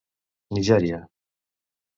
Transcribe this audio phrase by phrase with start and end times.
[0.57, 0.99] Nigèria.